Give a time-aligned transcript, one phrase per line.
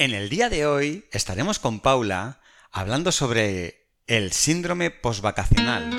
[0.00, 2.38] En el día de hoy estaremos con Paula
[2.70, 5.90] hablando sobre el síndrome posvacacional.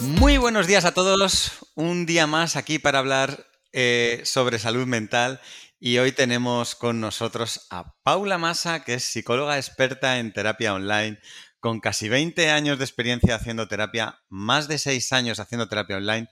[0.00, 5.40] Muy buenos días a todos, un día más aquí para hablar eh, sobre salud mental
[5.80, 11.18] y hoy tenemos con nosotros a Paula Massa, que es psicóloga experta en terapia online,
[11.60, 16.28] con casi 20 años de experiencia haciendo terapia, más de 6 años haciendo terapia online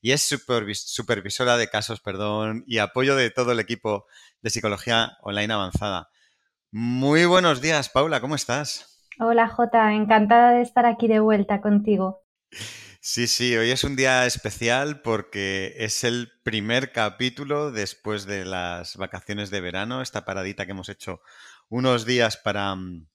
[0.00, 4.06] y es supervisora de casos, perdón, y apoyo de todo el equipo
[4.42, 6.08] de psicología online avanzada.
[6.70, 9.06] Muy buenos días, Paula, ¿cómo estás?
[9.18, 12.22] Hola, Jota, encantada de estar aquí de vuelta contigo.
[13.10, 18.98] Sí, sí, hoy es un día especial porque es el primer capítulo después de las
[18.98, 21.22] vacaciones de verano, esta paradita que hemos hecho
[21.70, 23.06] unos días para, mm,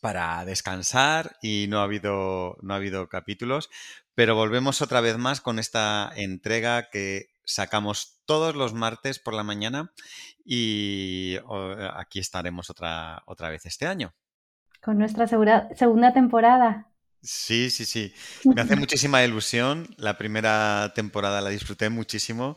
[0.00, 3.68] para descansar y no ha, habido, no ha habido capítulos,
[4.14, 9.42] pero volvemos otra vez más con esta entrega que sacamos todos los martes por la
[9.42, 9.92] mañana
[10.44, 11.36] y
[11.94, 14.14] aquí estaremos otra, otra vez este año.
[14.80, 16.92] Con nuestra segunda temporada.
[17.26, 18.14] Sí, sí, sí.
[18.44, 19.88] Me hace muchísima ilusión.
[19.98, 22.56] La primera temporada la disfruté muchísimo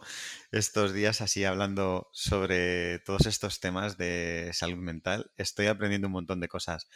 [0.51, 5.31] estos días así hablando sobre todos estos temas de salud mental.
[5.37, 6.87] Estoy aprendiendo un montón de cosas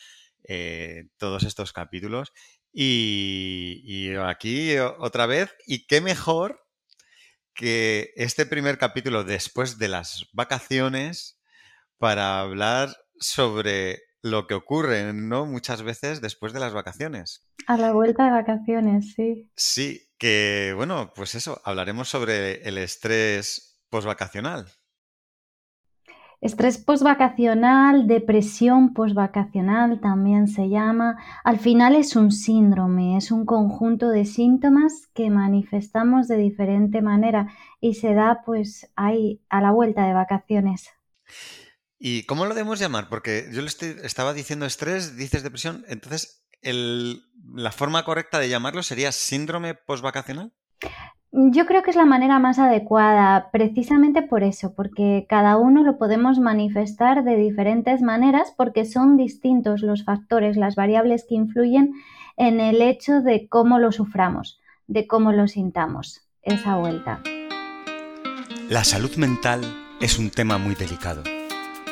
[0.44, 2.32] eh, todos estos capítulos.
[2.72, 6.64] Y, y aquí otra vez, y qué mejor
[7.56, 11.40] que este primer capítulo después de las vacaciones
[11.98, 15.46] para hablar sobre lo que ocurre, ¿no?
[15.46, 17.46] Muchas veces después de las vacaciones.
[17.68, 19.50] A la vuelta de vacaciones, sí.
[19.56, 24.68] Sí, que bueno, pues eso, hablaremos sobre el estrés posvacacional.
[26.44, 31.16] Estrés posvacacional, depresión posvacacional también se llama.
[31.46, 37.48] Al final es un síndrome, es un conjunto de síntomas que manifestamos de diferente manera
[37.80, 40.90] y se da pues ahí a la vuelta de vacaciones.
[41.98, 43.08] ¿Y cómo lo debemos llamar?
[43.08, 49.12] Porque yo le estaba diciendo estrés, dices depresión, entonces la forma correcta de llamarlo sería
[49.12, 50.52] síndrome postvacacional.
[51.32, 55.98] Yo creo que es la manera más adecuada, precisamente por eso, porque cada uno lo
[55.98, 61.94] podemos manifestar de diferentes maneras porque son distintos los factores, las variables que influyen
[62.38, 67.22] en el hecho de cómo lo suframos, de cómo lo sintamos, esa vuelta.
[68.70, 69.62] La salud mental
[70.00, 71.24] es un tema muy delicado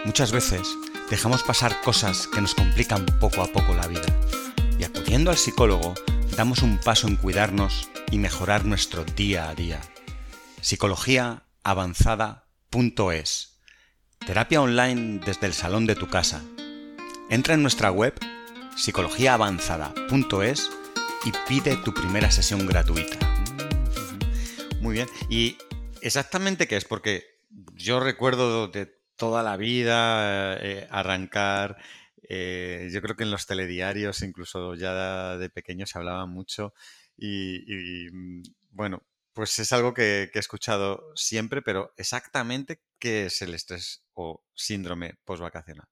[0.04, 0.76] Muchas veces
[1.12, 4.08] dejamos pasar cosas que nos complican poco a poco la vida
[5.12, 5.94] y acudiendo al psicólogo
[6.38, 9.82] damos un paso en cuidarnos y mejorar nuestro día a día.
[10.62, 13.60] Psicologiaavanzada.es
[14.26, 16.42] Terapia online desde el salón de tu casa.
[17.30, 18.18] Entra en nuestra web
[18.78, 20.70] psicologiaavanzada.es
[21.26, 23.18] y pide tu primera sesión gratuita.
[24.80, 25.10] Muy bien.
[25.30, 25.58] ¿Y
[26.02, 26.86] exactamente qué es?
[26.86, 27.26] Porque
[27.74, 28.86] yo recuerdo de
[29.18, 31.80] toda la vida, eh, arrancar.
[32.34, 36.74] Eh, yo creo que en los telediarios, incluso ya de pequeño, se hablaba mucho.
[37.18, 39.04] Y, mm, bueno,
[39.34, 45.16] pues es algo que, he escuchado siempre, pero exactamente qué es el estrés o síndrome
[45.26, 45.88] postvacacional.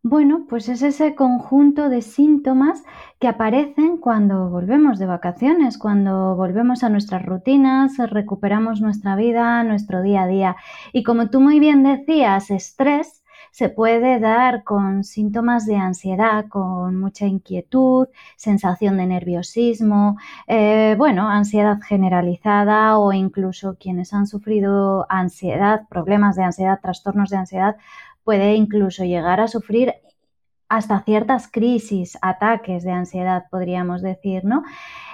[0.00, 2.84] Bueno, pues es ese conjunto de síntomas
[3.18, 10.02] que aparecen cuando volvemos de vacaciones, cuando volvemos a nuestras rutinas, recuperamos nuestra vida, nuestro
[10.02, 10.56] día a día.
[10.92, 13.24] Y como tú muy bien decías, estrés
[13.56, 18.06] se puede dar con síntomas de ansiedad, con mucha inquietud,
[18.36, 26.42] sensación de nerviosismo, eh, bueno, ansiedad generalizada o incluso quienes han sufrido ansiedad, problemas de
[26.44, 27.76] ansiedad, trastornos de ansiedad,
[28.24, 29.94] puede incluso llegar a sufrir
[30.68, 34.64] hasta ciertas crisis, ataques de ansiedad, podríamos decir, ¿no?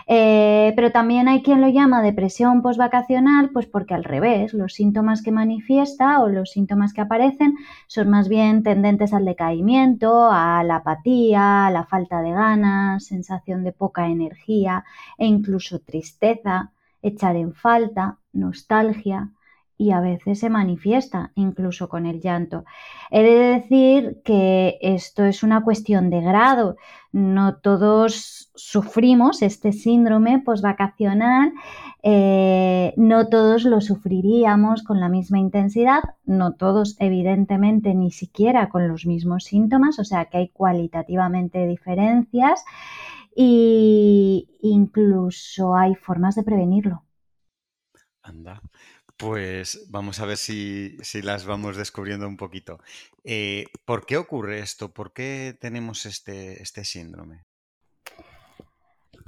[0.07, 5.23] Eh, pero también hay quien lo llama depresión postvacacional, pues porque al revés, los síntomas
[5.23, 7.57] que manifiesta o los síntomas que aparecen
[7.87, 13.63] son más bien tendentes al decaimiento, a la apatía, a la falta de ganas, sensación
[13.65, 14.85] de poca energía
[15.19, 19.31] e incluso tristeza, echar en falta, nostalgia,
[19.83, 22.65] y a veces se manifiesta incluso con el llanto.
[23.11, 26.77] He de decir que esto es una cuestión de grado.
[27.11, 31.53] No todos sufrimos este síndrome postvacacional,
[32.05, 38.87] eh, no todos lo sufriríamos con la misma intensidad, no todos evidentemente ni siquiera con
[38.87, 42.65] los mismos síntomas, o sea que hay cualitativamente diferencias
[43.35, 47.03] e incluso hay formas de prevenirlo.
[48.23, 48.63] Anda.
[49.23, 52.81] Pues vamos a ver si, las vamos descubriendo un poquito.
[53.23, 54.93] Eh, ¿Por qué ocurre esto?
[54.93, 57.45] ¿Por qué tenemos este, este síndrome?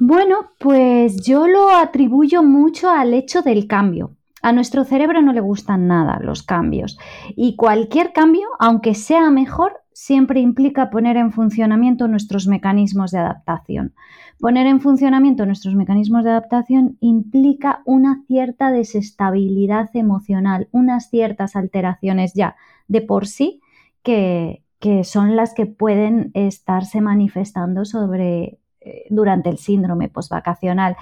[0.01, 4.17] Bueno, pues yo lo atribuyo mucho al hecho del cambio.
[4.43, 6.99] A nuestro cerebro no le gustan nada los cambios
[7.37, 13.95] y cualquier cambio, aunque sea mejor, siempre implica poner en funcionamiento nuestros mecanismos de adaptación.
[14.41, 22.35] Poner en funcionamiento nuestros mecanismos de adaptación implica una cierta desestabilidad emocional, unas ciertas alteraciones
[22.35, 22.57] ya
[22.89, 23.63] de por sí
[24.03, 24.61] que,
[25.05, 30.97] son las que pueden estarse manifestando sobre, eh, durante el síndrome postvacacional.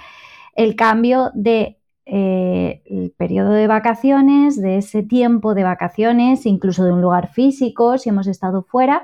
[0.55, 6.91] El cambio de eh, el periodo de vacaciones, de ese tiempo de vacaciones, incluso de
[6.91, 9.03] un lugar físico, si hemos estado fuera,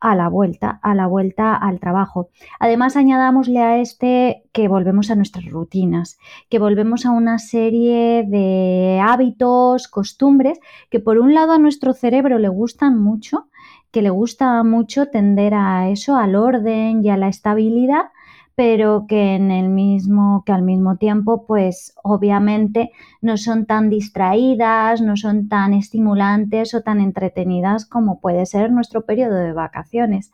[0.00, 2.30] a la vuelta, a la vuelta al trabajo.
[2.58, 6.18] Además, añadámosle a este que volvemos a nuestras rutinas,
[6.48, 12.38] que volvemos a una serie de hábitos, costumbres, que por un lado a nuestro cerebro
[12.38, 13.48] le gustan mucho,
[13.90, 18.06] que le gusta mucho tender a eso, al orden y a la estabilidad,
[18.54, 25.00] pero que en el mismo, que al mismo tiempo, pues obviamente no son tan distraídas,
[25.00, 30.32] no son tan estimulantes o tan entretenidas como puede ser nuestro periodo de vacaciones.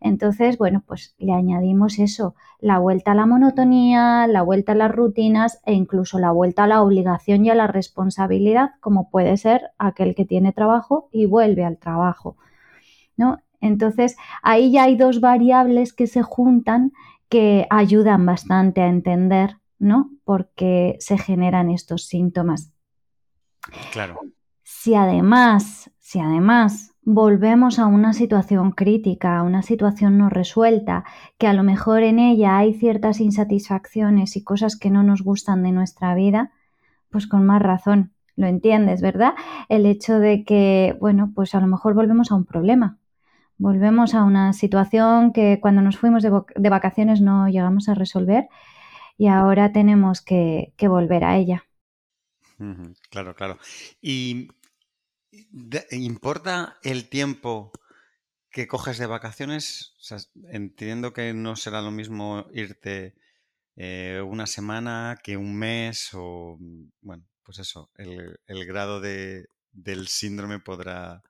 [0.00, 4.92] Entonces, bueno, pues le añadimos eso, la vuelta a la monotonía, la vuelta a las
[4.92, 9.70] rutinas e incluso la vuelta a la obligación y a la responsabilidad, como puede ser
[9.78, 12.36] aquel que tiene trabajo y vuelve al trabajo.
[13.16, 13.38] ¿no?
[13.60, 16.92] Entonces, ahí ya hay dos variables que se juntan
[17.28, 20.10] que ayudan bastante a entender, ¿no?
[20.24, 22.72] Por qué se generan estos síntomas.
[23.92, 24.20] Claro.
[24.62, 31.04] Si además, si además volvemos a una situación crítica, a una situación no resuelta,
[31.38, 35.62] que a lo mejor en ella hay ciertas insatisfacciones y cosas que no nos gustan
[35.62, 36.52] de nuestra vida,
[37.10, 39.34] pues con más razón, lo entiendes, ¿verdad?
[39.68, 42.98] El hecho de que, bueno, pues a lo mejor volvemos a un problema,
[43.56, 48.48] Volvemos a una situación que cuando nos fuimos de, vacaciones no llegamos a resolver
[49.16, 51.64] y ahora tenemos que, volver a ella.
[53.10, 53.58] Claro, claro.
[54.00, 54.48] ¿Y
[55.90, 57.72] importa el tiempo
[58.50, 59.92] que coges de vacaciones?
[60.50, 63.14] entiendo que no será lo mismo irte
[63.76, 66.58] eh, una semana que un mes o,
[67.00, 71.22] bueno, pues eso, el, el grado de, del síndrome podrá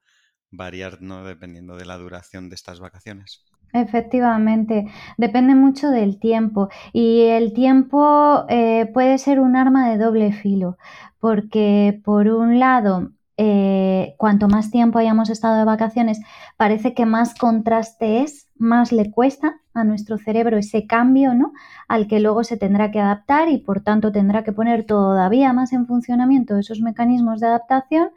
[0.56, 1.24] variar, ¿no?
[1.24, 3.44] Dependiendo de la duración de estas vacaciones.
[3.74, 4.86] Efectivamente,
[5.18, 10.78] depende mucho del tiempo y el tiempo eh, puede ser un arma de doble filo,
[11.18, 16.20] porque por un lado, eh, cuanto más tiempo hayamos estado de vacaciones,
[16.56, 21.52] parece que más contraste es, más le cuesta a nuestro cerebro ese cambio, ¿no?
[21.88, 25.72] Al que luego se tendrá que adaptar y por tanto tendrá que poner todavía más
[25.72, 28.10] en funcionamiento esos mecanismos de adaptación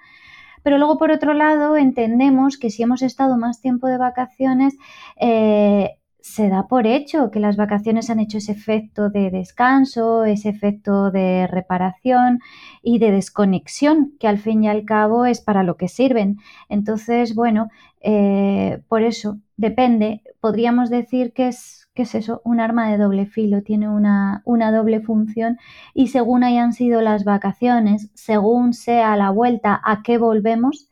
[0.67, 4.75] pero luego, por otro lado, entendemos que si hemos estado más tiempo de vacaciones,
[5.15, 10.49] eh, se da por hecho que las vacaciones han hecho ese efecto de descanso, ese
[10.49, 12.41] efecto de reparación
[12.81, 16.35] y de desconexión, que al fin y al cabo es para lo que sirven.
[16.67, 17.69] Entonces, bueno,
[18.01, 20.21] eh, por eso depende.
[20.41, 22.43] Podríamos decir que es ¿qué es eso?
[22.45, 25.57] Un arma de doble filo, tiene una, una, doble función
[25.95, 30.91] y según hayan sido las vacaciones, según sea la vuelta a qué volvemos,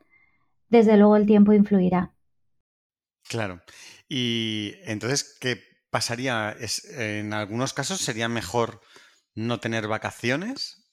[0.68, 2.12] desde luego el tiempo influirá.
[3.30, 3.62] Claro.
[4.10, 5.60] Y entonces, ¿qué
[5.92, 6.56] pasaría?
[6.60, 8.82] Es, en algunos casos sería mejor
[9.36, 10.90] no tener vacaciones.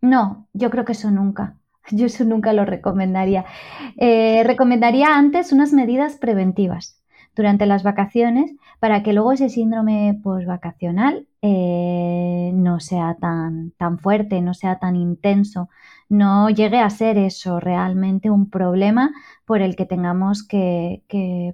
[0.00, 1.58] No, yo creo que eso nunca.
[1.90, 3.44] Yo eso nunca lo recomendaría.
[3.96, 6.95] Eh, recomendaría antes unas medidas preventivas
[7.36, 14.40] durante las vacaciones para que luego ese síndrome postvacacional eh, no sea tan, tan fuerte,
[14.40, 15.68] no sea tan intenso,
[16.08, 19.12] no llegue a ser eso realmente un problema
[19.44, 21.04] por el que tengamos que,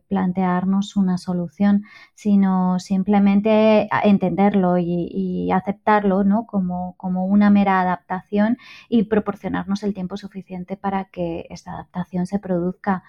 [0.08, 1.84] plantearnos una solución,
[2.14, 6.46] sino simplemente entenderlo y, aceptarlo ¿no?
[6.46, 8.56] como, como una mera adaptación
[8.88, 13.02] y proporcionarnos el tiempo suficiente para que esta adaptación se produzca.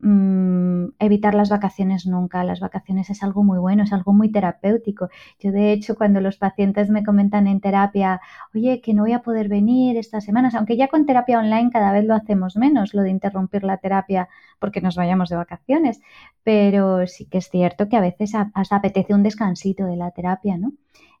[0.00, 2.44] Mm, evitar las vacaciones nunca.
[2.44, 5.08] Las vacaciones es algo muy bueno, es algo muy terapéutico.
[5.40, 8.20] Yo, de hecho, cuando los pacientes me comentan en terapia,
[8.54, 11.92] oye, que no voy a poder venir estas semanas, aunque ya con terapia online cada
[11.92, 14.28] vez lo hacemos menos, lo de interrumpir la terapia
[14.60, 16.00] porque nos vayamos de vacaciones,
[16.44, 20.56] pero sí que es cierto que a veces hasta apetece un descansito de la terapia,
[20.58, 20.72] ¿no?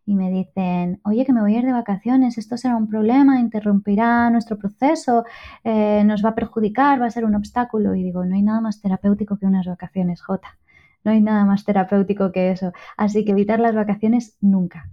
[0.08, 3.40] Y me dicen, oye, que me voy a ir de vacaciones, esto será un problema,
[3.40, 5.26] interrumpirá nuestro proceso,
[5.64, 7.94] eh, nos va a perjudicar, va a ser un obstáculo.
[7.94, 10.56] Y digo, no hay nada más terapéutico que unas vacaciones, Jota.
[11.04, 12.72] No hay nada más terapéutico que eso.
[12.96, 14.90] Así que evitar las vacaciones nunca.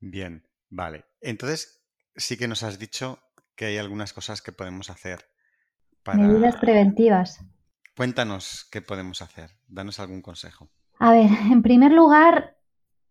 [0.00, 1.04] Bien, vale.
[1.20, 1.84] Entonces,
[2.16, 3.18] sí que nos has dicho
[3.56, 5.26] que hay algunas cosas que podemos hacer
[6.02, 6.26] para...
[6.26, 7.44] Medidas preventivas.
[7.94, 9.50] Cuéntanos qué podemos hacer.
[9.68, 10.70] Danos algún consejo.
[10.98, 12.53] A ver, en primer lugar,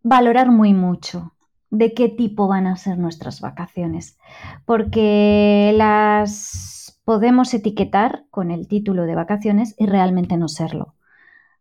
[0.03, 1.33] valorar muy mucho
[1.69, 4.19] de qué tipo van a ser nuestras vacaciones,
[4.65, 10.93] porque las podemos etiquetar con el título de vacaciones y realmente no serlo.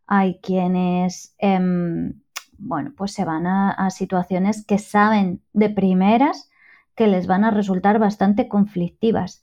[0.07, 2.21] Hay quienes, em,
[2.59, 6.51] bueno, pues se van a situaciones que saben de primeras
[6.95, 9.43] que les van a resultar bastante conflictivas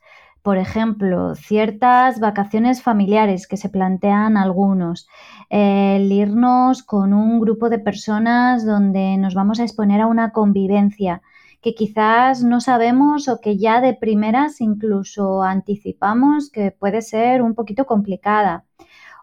[0.50, 5.08] por ejemplo, ciertas vacaciones familiares que se plantean algunos,
[5.52, 11.22] el irnos con un grupo de personas donde nos vamos a exponer a una convivencia
[11.62, 17.54] que quizás no sabemos o que ya de primeras incluso anticipamos que puede ser un
[17.54, 18.66] poquito complicada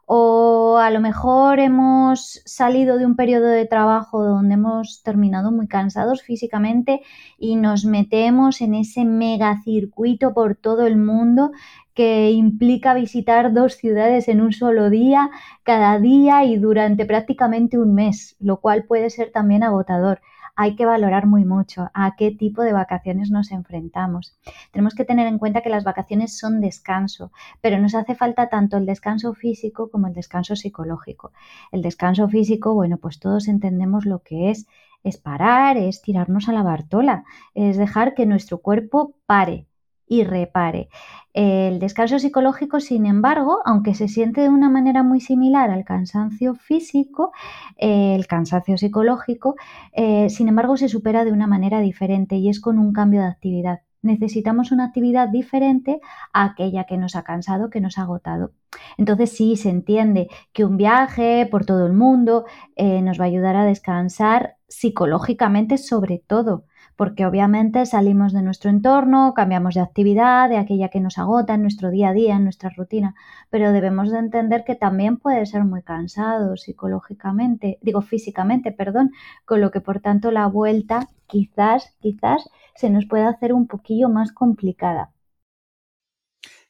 [0.06, 5.66] o a lo mejor hemos salido de un periodo de trabajo donde hemos terminado muy
[5.66, 7.02] cansados físicamente
[7.38, 11.50] y nos metemos en ese megacircuito por todo el mundo
[11.92, 15.30] que implica visitar dos ciudades en un solo día,
[15.64, 20.20] cada día y durante prácticamente un mes, lo cual puede ser también agotador
[20.56, 24.38] hay que valorar muy mucho a qué tipo de vacaciones nos enfrentamos.
[24.72, 28.78] Tenemos que tener en cuenta que las vacaciones son descanso, pero nos hace falta tanto
[28.78, 31.32] el descanso físico como el descanso psicológico.
[31.72, 34.66] El descanso físico, bueno, pues todos entendemos lo que es.
[35.04, 39.66] Es parar, es tirarnos a la bartola, es dejar que nuestro cuerpo pare,
[40.06, 40.88] y repare.
[41.32, 46.54] El descanso psicológico, sin embargo, aunque se siente de una manera muy similar al cansancio
[46.54, 47.32] físico,
[47.76, 49.56] el cansancio psicológico,
[49.92, 53.26] eh, sin embargo, se supera de una manera diferente y es con un cambio de
[53.28, 53.80] actividad.
[54.02, 56.00] Necesitamos una actividad diferente
[56.32, 58.52] a aquella que nos ha cansado, que nos ha agotado.
[58.96, 62.44] Entonces sí, se entiende que un viaje por todo el mundo
[62.76, 66.64] eh, nos va a ayudar a descansar psicológicamente sobre todo
[66.96, 71.62] porque obviamente salimos de nuestro entorno, cambiamos de actividad, de aquella que nos agota en
[71.62, 73.14] nuestro día a día, en nuestra rutina,
[73.50, 79.12] pero debemos de entender que también puede ser muy cansado psicológicamente, digo físicamente, perdón,
[79.44, 84.08] con lo que por tanto la vuelta quizás, quizás se nos puede hacer un poquillo
[84.08, 85.12] más complicada.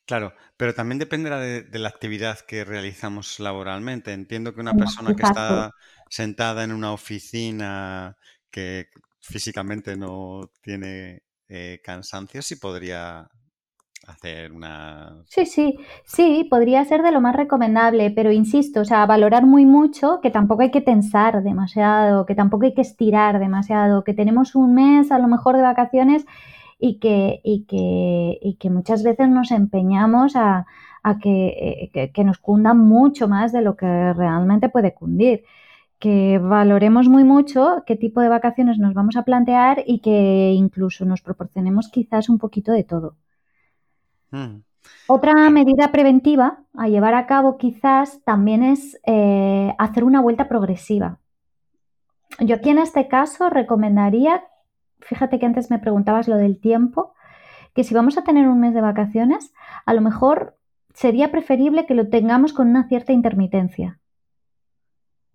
[0.06, 4.12] Claro, pero también dependerá de, la actividad que realizamos laboralmente.
[4.12, 5.72] Entiendo que una persona que está
[6.08, 8.16] sentada en una oficina
[8.50, 8.86] que
[9.20, 13.28] físicamente no tiene eh, cansancio, sí podría
[14.06, 15.22] hacer una...
[15.26, 19.66] Sí, sí, sí, podría ser de lo más recomendable, pero insisto, o sea, valorar muy
[19.66, 24.54] mucho, que tampoco hay que tensar demasiado, que tampoco hay que estirar demasiado, que tenemos
[24.54, 26.24] un mes a lo mejor de vacaciones
[26.78, 30.66] y que, y que, y que muchas veces nos empeñamos a,
[31.02, 35.44] a que, eh, que, que nos cundan mucho más de lo que realmente puede cundir
[35.98, 41.04] que valoremos muy mucho qué tipo de vacaciones nos vamos a plantear y que incluso
[41.04, 43.16] nos proporcionemos quizás un poquito de todo.
[44.30, 44.60] Mm.
[45.08, 51.18] Otra medida preventiva a llevar a cabo quizás también es eh, hacer una vuelta progresiva.
[52.40, 54.44] Yo aquí en este caso recomendaría,
[55.00, 57.14] fíjate que antes me preguntabas lo del tiempo,
[57.74, 59.52] que si vamos a tener un mes de vacaciones,
[59.86, 60.58] a lo mejor
[60.92, 63.98] sería preferible que lo tengamos con una cierta intermitencia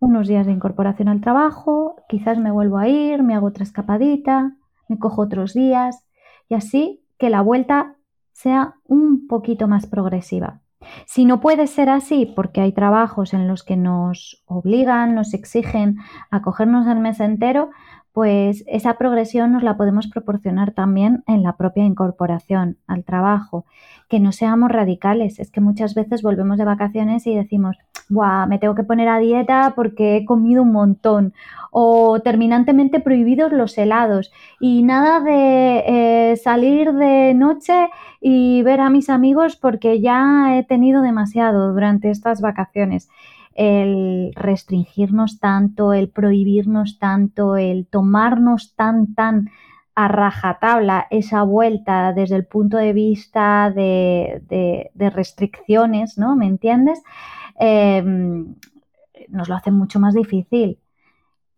[0.02, 4.58] unos días de incorporación al trabajo, quizás me vuelvo a ir, me hago otra escapadita,
[4.90, 6.06] me cojo otros días
[6.50, 7.96] y así que la vuelta
[8.34, 10.62] sea un poquito más progresiva.
[11.06, 15.98] Si no puede ser así, porque hay trabajos en los que nos obligan, nos exigen
[16.32, 17.70] a cogernos el mes entero,
[18.14, 23.66] pues esa progresión nos la podemos proporcionar también en la propia incorporación al trabajo.
[24.10, 27.78] Que no seamos radicales, es que muchas veces volvemos de vacaciones y decimos,
[28.10, 31.34] Buah, me tengo que poner a dieta porque he comido un montón,
[31.72, 37.88] o terminantemente prohibidos los helados, y nada de eh, salir de noche
[38.20, 43.10] y ver a mis amigos porque ya he tenido demasiado durante estas vacaciones
[43.54, 49.50] el restringirnos tanto, el prohibirnos tanto, el tomarnos tan, tan
[49.96, 56.36] a rajatabla esa vuelta desde el punto de vista de, restricciones, ¿no?
[56.36, 57.02] ¿Me entiendes?
[57.60, 58.56] Em,
[59.30, 60.80] nos lo hace mucho más difícil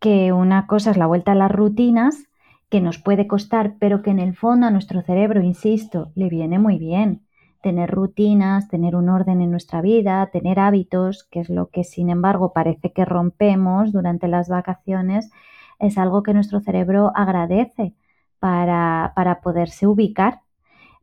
[0.00, 2.28] que una cosa es la vuelta a las rutinas
[2.68, 6.58] que nos puede costar, pero que en el fondo a nuestro cerebro, insisto, le viene
[6.58, 7.23] muy bien
[7.64, 12.10] tener rutinas, tener un orden en nuestra vida, tener hábitos, que es lo que sin
[12.10, 15.30] embargo parece que rompemos durante las vacaciones,
[15.78, 17.94] es algo que nuestro cerebro agradece
[18.38, 20.40] para, para poderse ubicar,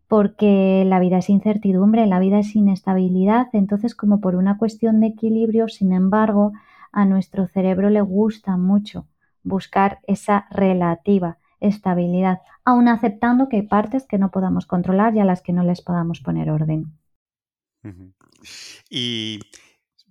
[0.07, 5.07] porque la vida es incertidumbre, la vida es inestabilidad, entonces como por una cuestión de
[5.07, 6.51] equilibrio, sin embargo,
[6.91, 9.07] a nuestro cerebro le gusta mucho
[9.43, 15.25] buscar esa relativa estabilidad, aun aceptando que hay partes que no podamos controlar y a
[15.25, 16.97] las que no les podamos poner orden.
[18.89, 19.39] Y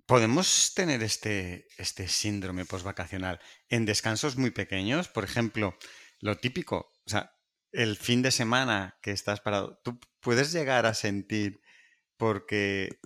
[0.07, 5.77] podemos tener este, este síndrome postvacacional en descansos muy pequeños, por ejemplo,
[6.21, 7.33] lo típico, o sea,
[7.73, 11.61] el fin de semana que estás parado, tú puedes llegar a sentir
[12.17, 12.99] porque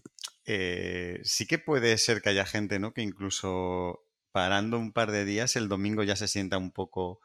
[0.46, 2.92] eh, sí que puede ser que haya gente, ¿no?
[2.92, 7.20] Que incluso parando un par de días, el domingo ya se sienta un poco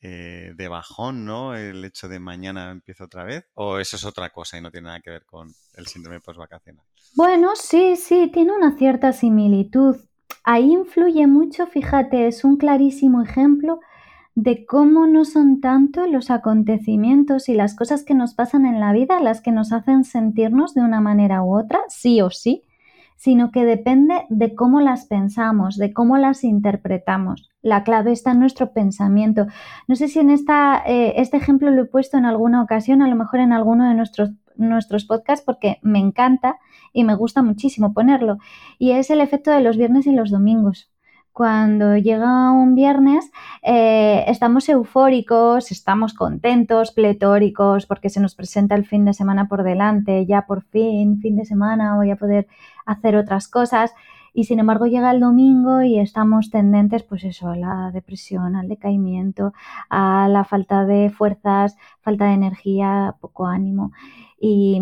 [0.00, 1.54] eh, de bajón, ¿no?
[1.54, 3.44] El hecho de mañana empieza otra vez.
[3.54, 6.84] ¿O eso es otra cosa y no tiene nada que ver con el síndrome postvacacional?
[7.16, 9.96] Bueno, sí, sí, tiene una cierta similitud.
[10.44, 13.80] Ahí influye mucho, fíjate, es un clarísimo ejemplo
[14.34, 18.92] de cómo no son tanto los acontecimientos y las cosas que nos pasan en la
[18.92, 22.62] vida las que nos hacen sentirnos de una manera u otra, sí o sí,
[23.18, 27.50] sino que depende de cómo las pensamos, de cómo las interpretamos.
[27.62, 29.46] La clave está en nuestro pensamiento.
[29.88, 33.08] No sé si en esta, eh, este ejemplo lo he puesto en alguna ocasión, a
[33.08, 36.58] lo mejor en alguno de nuestros, nuestros podcasts, porque me encanta
[36.92, 38.38] y me gusta muchísimo ponerlo.
[38.78, 40.88] Y es el efecto de los viernes y los domingos
[41.38, 43.30] cuando llega un viernes
[43.62, 49.62] eh, estamos eufóricos, estamos contentos, pletóricos, porque se nos presenta el fin de semana por
[49.62, 52.48] delante, ya por fin, fin de semana, voy a poder
[52.88, 53.94] hacer otras cosas.
[54.34, 58.68] Y sin embargo llega el domingo y estamos tendentes, pues eso, a la depresión, al
[58.68, 59.52] decaimiento,
[59.90, 63.92] a la falta de fuerzas, falta de energía, poco ánimo.
[64.40, 64.80] Y,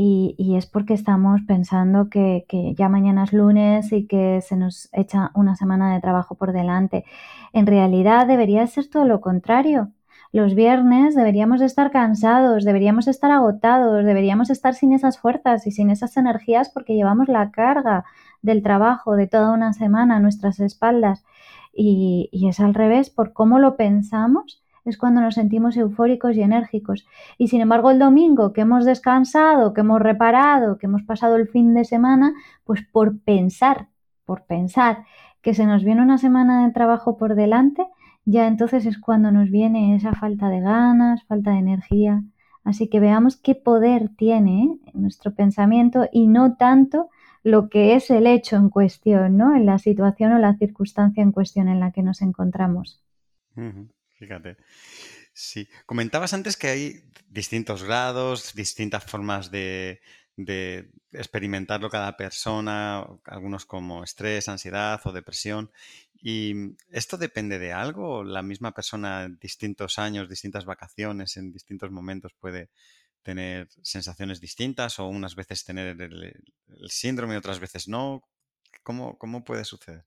[0.00, 5.32] y, es porque estamos pensando que, ya mañana es lunes y que se nos echa
[5.34, 7.04] una semana de trabajo por delante.
[7.52, 9.90] En realidad debería ser todo lo contrario.
[10.32, 15.90] Los viernes deberíamos estar cansados, deberíamos estar agotados, deberíamos estar sin esas fuerzas y sin
[15.90, 18.04] esas energías porque llevamos la carga
[18.42, 21.24] del trabajo de toda una semana a nuestras espaldas.
[21.72, 27.06] y es al revés, por cómo lo pensamos es cuando nos sentimos eufóricos y enérgicos.
[27.36, 31.48] Y sin embargo el domingo que hemos descansado, que hemos reparado, que hemos pasado el
[31.48, 33.88] fin de semana, pues por pensar,
[34.24, 35.04] por pensar
[35.42, 37.86] que se nos viene una semana de trabajo por delante,
[38.30, 42.22] ya entonces es cuando nos viene esa falta de ganas, falta de energía.
[42.62, 44.90] Así que veamos qué poder tiene ¿eh?
[44.92, 47.08] nuestro pensamiento y no tanto
[47.42, 49.56] lo que es el hecho en cuestión, ¿no?
[49.56, 53.02] En la situación o la circunstancia en cuestión en la que nos encontramos.
[54.18, 54.58] Fíjate.
[55.32, 55.66] Sí.
[55.86, 60.00] Comentabas antes que hay distintos grados, distintas formas de,
[61.12, 65.70] experimentarlo cada persona, algunos como estrés, ansiedad o depresión.
[66.14, 68.24] ¿Y esto depende de algo?
[68.24, 72.70] ¿La misma persona en distintos años, distintas vacaciones, en distintos momentos puede
[73.22, 76.34] tener sensaciones distintas o unas veces tener el,
[76.88, 78.22] síndrome y otras veces no?
[78.82, 80.04] ¿Cómo, cómo puede suceder?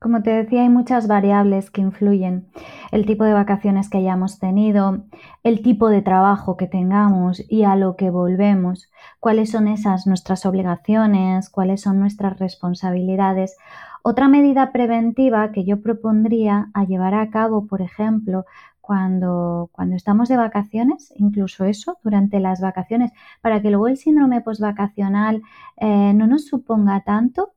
[0.00, 2.46] Como te decía, hay muchas variables que influyen.
[2.90, 5.04] El tipo de vacaciones que hayamos tenido,
[5.42, 10.46] el tipo de trabajo que tengamos y a lo que volvemos, cuáles son esas nuestras
[10.46, 13.58] obligaciones, cuáles son nuestras responsabilidades.
[14.02, 18.46] Otra medida preventiva que yo propondría a llevar a cabo, por ejemplo,
[18.80, 24.40] cuando, cuando estamos de vacaciones, incluso eso, durante las vacaciones, para que luego el síndrome
[24.40, 25.42] postvacacional
[25.76, 27.52] eh, no nos suponga tanto,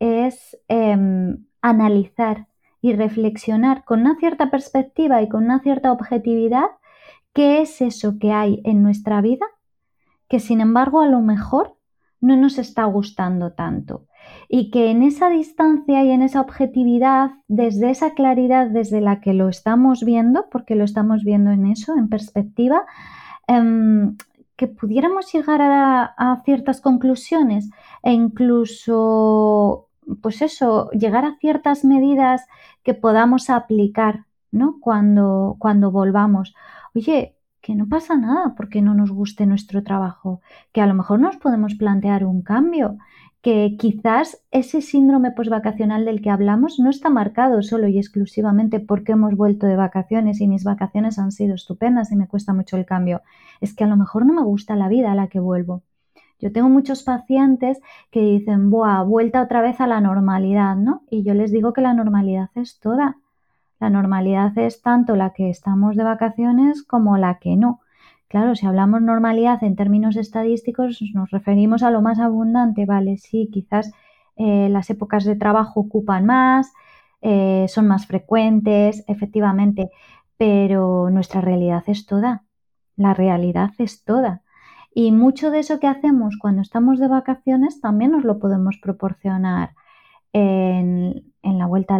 [0.00, 2.46] es em, analizar
[2.80, 6.66] y reflexionar con una cierta perspectiva y con una cierta objetividad
[7.32, 9.46] qué es eso que hay en nuestra vida
[10.28, 11.76] que sin embargo a lo mejor
[12.20, 14.06] no nos está gustando tanto.
[14.48, 19.34] Y que en esa distancia y en esa objetividad, desde esa claridad desde la que
[19.34, 22.84] lo estamos viendo, porque lo estamos viendo en eso, en perspectiva,
[23.46, 24.16] em,
[24.56, 27.70] que pudiéramos llegar a, a, ciertas conclusiones
[28.02, 29.85] e incluso
[30.22, 32.46] pues eso, llegar a ciertas medidas
[32.82, 34.78] que podamos aplicar, ¿no?
[34.80, 36.54] Cuando, cuando volvamos.
[36.94, 40.40] Oye, que no pasa nada porque no nos guste nuestro trabajo,
[40.72, 42.96] que a lo mejor nos podemos plantear un cambio,
[43.42, 49.12] que quizás ese síndrome postvacacional del que hablamos no está marcado solo y exclusivamente porque
[49.12, 52.86] hemos vuelto de vacaciones y mis vacaciones han sido estupendas y me cuesta mucho el
[52.86, 53.22] cambio.
[53.60, 55.82] Es que a lo mejor no me gusta la vida a la que vuelvo.
[56.38, 59.02] Yo tengo muchos pacientes que dicen, ¡buah!
[59.04, 61.02] Vuelta otra vez a la normalidad, ¿no?
[61.10, 63.16] Y yo les digo que la normalidad es toda.
[63.80, 67.80] La normalidad es tanto la que estamos de vacaciones como la que no.
[68.28, 73.18] Claro, si hablamos normalidad en términos estadísticos, nos referimos a lo más abundante, ¿vale?
[73.18, 73.92] Sí, quizás
[74.36, 76.72] eh, las épocas de trabajo ocupan más,
[77.22, 79.90] eh, son más frecuentes, efectivamente,
[80.36, 82.44] pero nuestra realidad es toda.
[82.96, 84.42] La realidad es toda.
[84.98, 89.74] Y mucho de eso que hacemos cuando estamos de vacaciones también nos lo podemos proporcionar
[90.32, 91.96] en, la vuelta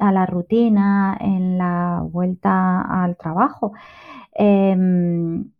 [0.00, 3.72] a la rutina, en la vuelta al trabajo.
[4.34, 5.52] Em,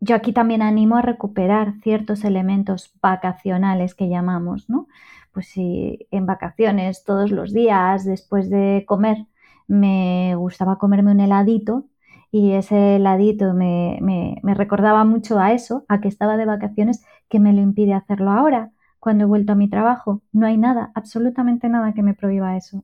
[0.00, 4.88] yo aquí también animo a recuperar ciertos elementos vacacionales que llamamos, ¿no?
[5.32, 9.26] Pues si en vacaciones todos los días después de comer
[9.68, 11.84] me gustaba comerme un heladito
[12.32, 17.38] y ese heladito me, me recordaba mucho a eso, a que estaba de vacaciones, que
[17.38, 20.22] me lo impide hacerlo ahora cuando he vuelto a mi trabajo.
[20.32, 22.82] No hay nada, absolutamente nada que me prohíba eso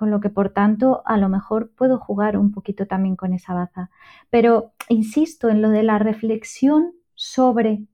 [0.00, 3.52] con lo que por tanto a lo mejor puedo jugar un poquito también con esa
[3.52, 3.90] baza.
[4.30, 7.84] Pero insisto en lo de la reflexión sobre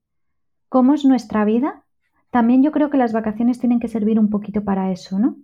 [0.69, 1.83] cómo es nuestra vida.
[2.31, 5.37] También yo creo que las vacaciones tienen que servir un poquito para eso, ¿no?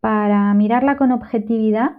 [0.00, 1.98] Para mirarla con objetividad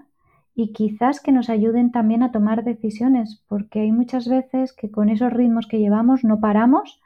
[0.58, 5.08] y quizás que nos ayuden también a tomar decisiones, porque hay muchas veces que con
[5.08, 7.00] esos ritmos que llevamos no paramos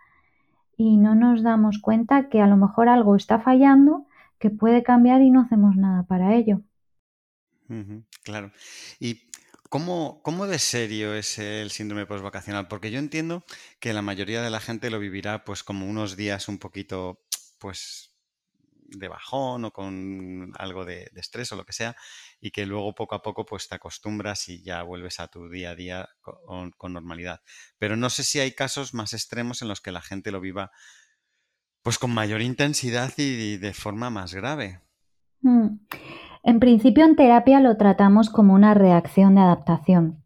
[0.77, 4.05] y no nos damos cuenta que a lo mejor algo está fallando,
[4.39, 6.61] que puede cambiar y no hacemos nada para ello
[8.23, 8.51] claro.
[8.99, 9.21] ¿Y
[9.69, 12.67] cómo, cómo de serio es el síndrome postvacacional?
[12.67, 13.43] Porque yo entiendo
[13.79, 17.21] que la mayoría de la gente lo vivirá pues como unos días un poquito
[17.59, 18.10] pues
[18.91, 21.95] de bajón o con algo de, estrés o lo que sea
[22.39, 25.71] y que luego poco a poco pues te acostumbras y ya vuelves a tu día
[25.71, 27.41] a día con, normalidad.
[27.77, 30.71] Pero no sé si hay casos más extremos en los que la gente lo viva
[31.81, 34.81] pues con mayor intensidad y de forma más grave.
[35.41, 35.79] Mm.
[36.43, 40.20] En principio en terapia lo tratamos como una reacción de adaptación,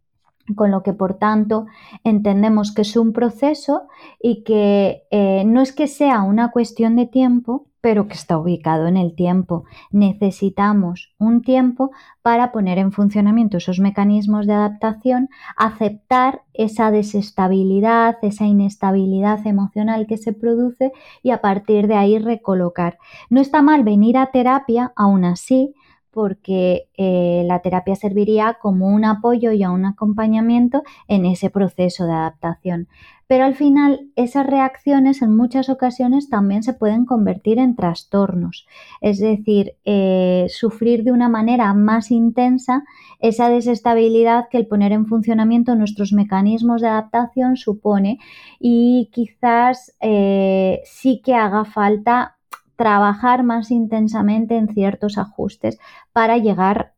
[0.54, 1.66] con lo que por tanto
[2.04, 3.88] entendemos que es un proceso
[4.22, 8.88] y que eh, no es que sea una cuestión de tiempo, pero que está ubicado
[8.88, 9.66] en el tiempo.
[9.92, 11.92] Necesitamos un tiempo
[12.24, 20.18] para poner en funcionamiento esos mecanismos de adaptación, aceptar esa desestabilidad, esa inestabilidad emocional que
[20.18, 22.98] se produce y a partir de ahí recolocar.
[23.30, 25.76] No está mal venir a terapia, aún así,
[26.16, 32.14] porque eh, la terapia serviría como un apoyo y un acompañamiento en ese proceso de
[32.14, 32.88] adaptación.
[33.28, 38.66] Pero al final esas reacciones en muchas ocasiones también se pueden convertir en trastornos,
[39.02, 42.84] es decir, eh, sufrir de una manera más intensa
[43.20, 48.20] esa desestabilidad que el poner en funcionamiento nuestros mecanismos de adaptación supone
[48.60, 52.36] y quizás eh, sí que haga falta
[52.76, 55.80] trabajar más intensamente en ciertos ajustes
[56.12, 56.94] para llegar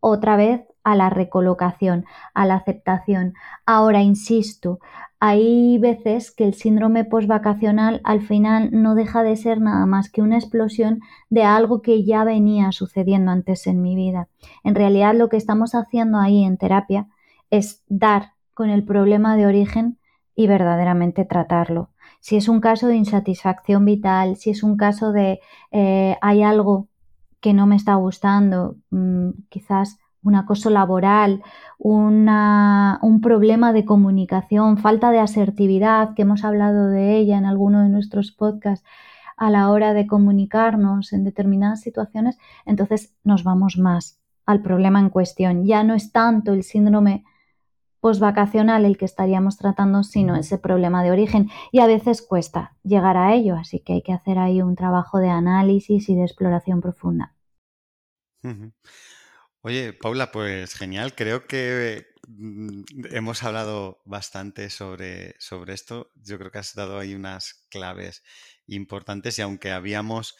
[0.00, 3.34] otra vez a la recolocación, a la aceptación.
[3.66, 4.80] Ahora, insisto,
[5.18, 10.22] hay veces que el síndrome postvacacional al final no deja de ser nada más que
[10.22, 14.28] una explosión de algo que ya venía sucediendo antes en mi vida.
[14.64, 17.06] En realidad lo que estamos haciendo ahí en terapia
[17.50, 19.98] es dar con el problema de origen
[20.34, 21.90] y verdaderamente tratarlo
[22.20, 25.40] si es un caso de insatisfacción vital, si es un caso de
[25.72, 26.88] eh, hay algo
[27.40, 31.42] que no me está gustando, mm, quizás un acoso laboral,
[31.78, 37.88] un problema de comunicación, falta de asertividad, que hemos hablado de ella en alguno de
[37.88, 38.86] nuestros podcasts
[39.38, 45.08] a la hora de comunicarnos en determinadas situaciones, entonces nos vamos más al problema en
[45.08, 45.64] cuestión.
[45.64, 47.24] Ya no es tanto el síndrome
[48.00, 51.50] postvacacional el que estaríamos tratando, sino ese problema de origen.
[51.70, 55.18] Y a veces cuesta llegar a ello, así que hay que hacer ahí un trabajo
[55.18, 57.34] de análisis y de exploración profunda.
[59.62, 61.14] Oye, Paula, pues genial.
[61.14, 66.10] Creo que mm, hemos hablado bastante sobre, sobre esto.
[66.14, 68.22] Yo creo que has dado ahí unas claves
[68.66, 70.36] importantes y aunque habíamos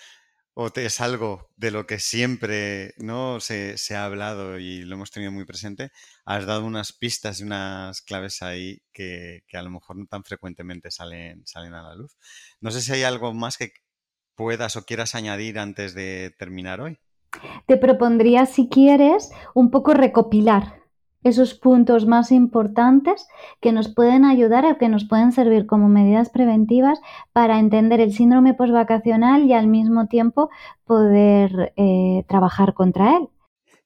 [0.63, 3.41] o es algo de lo que siempre ¿no?
[3.41, 5.91] Se, ha hablado y lo hemos tenido muy presente,
[6.27, 10.91] has dado unas pistas y unas claves ahí que, a lo mejor no tan frecuentemente
[10.91, 12.19] salen, salen a la luz.
[12.61, 13.73] No sé si hay algo más que
[14.35, 16.99] puedas o quieras añadir antes de terminar hoy.
[17.67, 20.80] Te propondría, si quieres, un poco recopilar
[21.23, 23.27] esos puntos más importantes
[23.61, 26.99] que nos pueden ayudar o que nos pueden servir como medidas preventivas
[27.33, 30.51] para entender el síndrome postvacacional y al mismo tiempo
[30.85, 33.29] poder eh, trabajar contra él.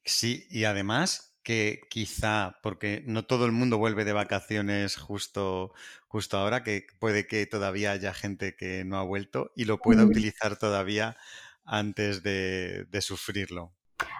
[0.05, 5.73] Sí, y además que quizá, porque no todo el mundo vuelve de vacaciones justo,
[6.09, 10.05] justo ahora, que puede que todavía haya gente que no ha vuelto y lo pueda
[10.05, 11.17] utilizar todavía
[11.65, 13.75] antes de sufrirlo.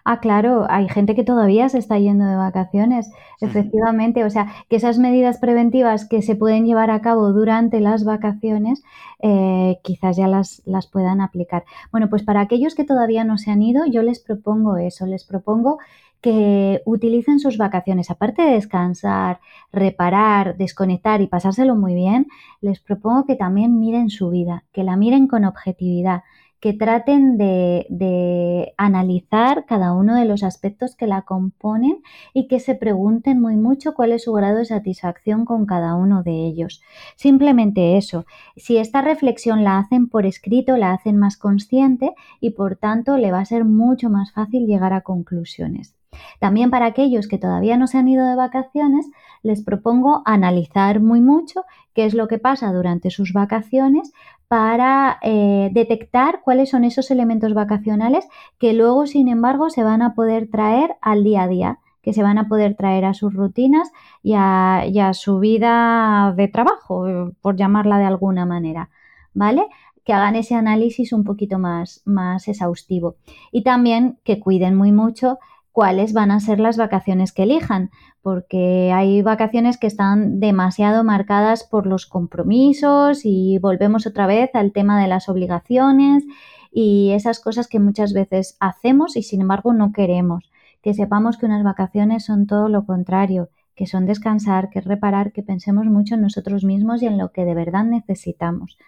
[0.07, 4.25] Ah, claro, hay gente que todavía se está yendo de vacaciones, efectivamente.
[4.25, 8.83] O sea, que esas medidas preventivas que se pueden llevar a cabo durante las vacaciones,
[9.23, 11.65] eh, quizás ya las, las puedan aplicar.
[11.91, 15.25] Bueno, pues para aquellos que todavía no se han ido, yo les propongo eso, les
[15.25, 15.79] propongo
[16.21, 19.41] que utilicen sus vacaciones, aparte de descansar,
[19.73, 22.27] reparar, desconectar y pasárselo muy bien,
[22.61, 26.23] les propongo que también miren su vida, que la miren con objetividad,
[26.65, 32.01] que traten de, analizar cada uno de los aspectos que la componen
[32.33, 36.23] y que se pregunten muy mucho cuál es su grado de satisfacción con cada uno
[36.23, 36.81] de ellos.
[37.17, 38.25] Simplemente eso.
[38.57, 43.31] Si esta reflexión la hacen por escrito, la hacen más consciente y por tanto le
[43.31, 45.95] va a ser mucho más fácil llegar a conclusiones.
[46.41, 49.07] También para aquellos que todavía no se han ido de vacaciones,
[49.43, 54.13] les propongo analizar muy mucho qué es lo que pasa durante sus vacaciones
[54.49, 58.27] para eh, detectar cuáles son esos elementos vacacionales
[58.59, 62.23] que luego, sin embargo, se van a poder traer al día a día, que se
[62.23, 63.91] van a poder traer a sus rutinas
[64.23, 68.91] y a, y a su vida de trabajo, por llamarla de alguna manera.
[69.33, 69.67] ¿Vale?
[70.05, 73.17] que hagan ese análisis un poquito más, más exhaustivo
[73.51, 75.39] y también que cuiden muy mucho
[75.75, 77.91] cuáles van a ser las vacaciones que elijan,
[78.23, 84.71] porque hay vacaciones que están demasiado marcadas por los compromisos y volvemos otra vez al
[84.71, 86.23] tema de las obligaciones
[86.71, 90.49] y esas cosas que muchas veces hacemos y sin embargo no queremos.
[90.81, 95.43] Que sepamos que unas vacaciones son todo lo contrario, que son descansar, que reparar, que
[95.43, 98.79] pensemos mucho en nosotros mismos y en lo que de verdad necesitamos.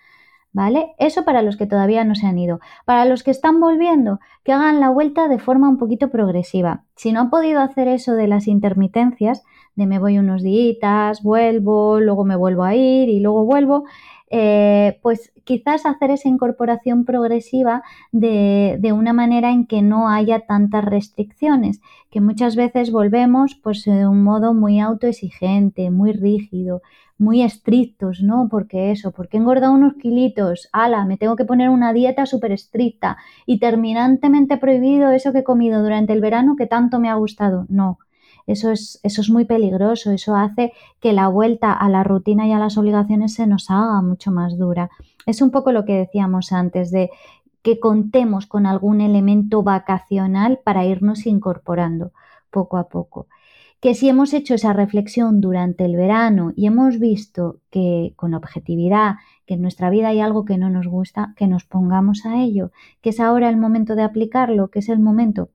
[0.56, 0.94] ¿Vale?
[0.96, 2.60] Eso para los que todavía no se han ido.
[2.86, 6.84] Para los que están volviendo, que hagan la vuelta de forma un poquito progresiva.
[6.94, 12.00] Si no han podido hacer eso de las intermitencias, de me voy unos días, vuelvo,
[12.00, 13.84] luego me vuelvo a ir y luego vuelvo,
[14.30, 20.40] eh, pues quizás hacer esa incorporación progresiva de, de, una manera en que no haya
[20.40, 26.80] tantas restricciones, que muchas veces volvemos pues de un modo muy autoexigente, muy rígido,
[27.18, 28.48] muy estrictos, ¿no?
[28.50, 32.52] Porque eso, porque he engordado unos kilitos, ala, me tengo que poner una dieta súper
[32.52, 37.14] estricta y terminantemente prohibido eso que he comido durante el verano que tanto me ha
[37.14, 37.66] gustado.
[37.68, 37.98] No,
[38.46, 42.52] eso es, eso es muy peligroso, eso hace que la vuelta a la rutina y
[42.52, 44.90] a las obligaciones se nos haga mucho más dura.
[45.24, 47.10] Es un poco lo que decíamos antes de
[47.62, 52.12] que contemos con algún elemento vacacional para irnos incorporando
[52.50, 53.26] poco a poco
[53.80, 59.16] que si hemos hecho esa reflexión durante el verano y hemos visto que con objetividad,
[59.46, 62.72] que en nuestra vida hay algo que no nos gusta, que nos pongamos a ello,
[63.00, 65.50] que es ahora el momento de aplicarlo, que es el momento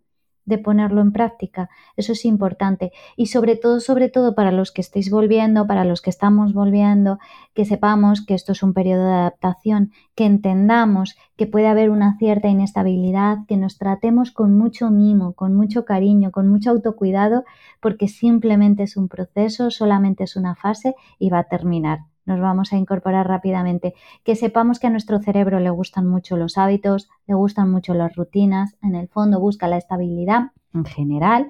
[0.45, 1.69] de ponerlo en práctica.
[1.97, 2.91] Eso es importante.
[3.15, 7.19] Y sobre todo, sobre todo para los que estéis volviendo, para los que estamos volviendo,
[7.53, 12.17] que sepamos que esto es un periodo de adaptación, que entendamos que puede haber una
[12.17, 17.43] cierta inestabilidad, que nos tratemos con mucho mimo, con mucho cariño, con mucho autocuidado,
[17.79, 22.71] porque simplemente es un proceso, solamente es una fase y va a terminar nos vamos
[22.73, 23.93] a incorporar rápidamente.
[24.23, 28.15] Que sepamos que a nuestro cerebro le gustan mucho los hábitos, le gustan mucho las
[28.15, 31.49] rutinas, en el fondo busca la estabilidad en general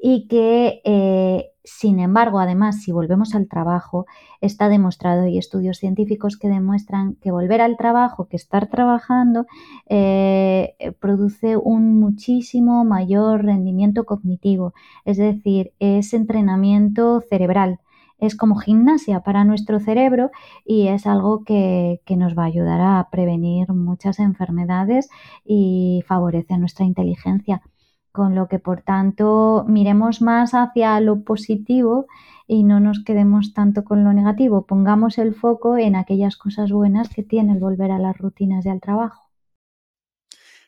[0.00, 4.06] y que, eh, sin embargo, además, si volvemos al trabajo,
[4.40, 9.46] está demostrado y estudios científicos que demuestran que volver al trabajo, que estar trabajando,
[9.88, 14.72] eh, produce un muchísimo mayor rendimiento cognitivo,
[15.04, 17.80] es decir, es entrenamiento cerebral
[18.18, 20.30] es como gimnasia para nuestro cerebro
[20.64, 25.08] y es algo que, nos va a ayudar a prevenir muchas enfermedades
[25.44, 27.62] y favorece nuestra inteligencia.
[28.10, 32.06] Con lo que, por tanto, miremos más hacia lo positivo
[32.48, 34.66] y no nos quedemos tanto con lo negativo.
[34.66, 38.70] Pongamos el foco en aquellas cosas buenas que tiene el volver a las rutinas y
[38.70, 39.28] al trabajo.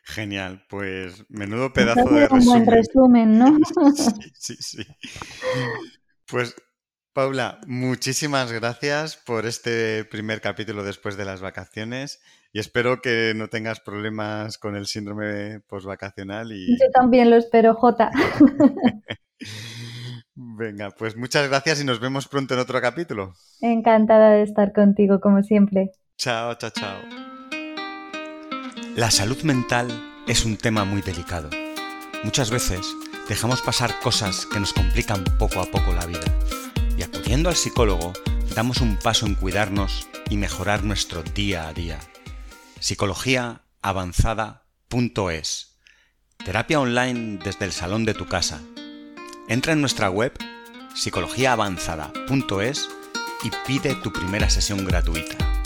[0.04, 2.40] Genial, pues menudo pedazo de resumen.
[2.40, 3.58] Un buen resumen, ¿no?
[3.94, 4.86] sí, sí, sí.
[6.26, 6.54] Pues
[7.20, 13.48] Paula, muchísimas gracias por este primer capítulo después de las vacaciones y espero que no
[13.48, 16.50] tengas problemas con el síndrome postvacacional.
[16.50, 16.78] Y...
[16.78, 18.10] Yo también lo espero, Jota.
[20.34, 23.34] Venga, pues muchas gracias y nos vemos pronto en otro capítulo.
[23.60, 25.90] Encantada de estar contigo, como siempre.
[26.16, 27.02] Chao, chao, chao.
[28.96, 29.88] La salud mental
[30.26, 31.50] es un tema muy delicado.
[32.24, 32.80] Muchas veces
[33.28, 36.24] dejamos pasar cosas que nos complican poco a poco la vida
[37.30, 38.12] y acudiendo al psicólogo
[38.56, 42.00] damos un paso en cuidarnos y mejorar nuestro día a día.
[42.80, 45.76] Psicologiaavanzada.es
[46.44, 48.60] Terapia online desde el salón de tu casa.
[49.46, 50.36] Entra en nuestra web
[50.96, 52.88] psicologiaavanzada.es
[53.44, 55.59] y pide tu primera sesión gratuita.